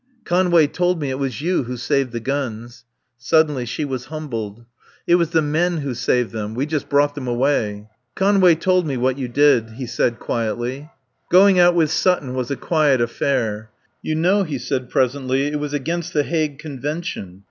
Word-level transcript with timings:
"Conway 0.25 0.65
told 0.65 0.99
me 0.99 1.11
it 1.11 1.19
was 1.19 1.41
you 1.41 1.65
who 1.65 1.77
saved 1.77 2.11
the 2.11 2.19
guns." 2.19 2.85
Suddenly 3.19 3.67
she 3.67 3.85
was 3.85 4.05
humbled. 4.05 4.65
"It 5.05 5.13
was 5.13 5.29
the 5.29 5.43
men 5.43 5.77
who 5.77 5.93
saved 5.93 6.31
them. 6.31 6.55
We 6.55 6.65
just 6.65 6.89
brought 6.89 7.13
them 7.13 7.27
away." 7.27 7.87
"Conway 8.15 8.55
told 8.55 8.87
me 8.87 8.97
what 8.97 9.19
you 9.19 9.27
did," 9.27 9.69
he 9.75 9.85
said 9.85 10.17
quietly. 10.17 10.89
Going 11.29 11.59
out 11.59 11.75
with 11.75 11.91
Sutton 11.91 12.33
was 12.33 12.49
a 12.49 12.55
quiet 12.55 12.99
affair. 12.99 13.69
"You 14.01 14.15
know," 14.15 14.41
he 14.41 14.57
said 14.57 14.89
presently, 14.89 15.45
"it 15.49 15.59
was 15.59 15.71
against 15.71 16.13
the 16.13 16.23
Hague 16.23 16.57
Convention." 16.57 17.39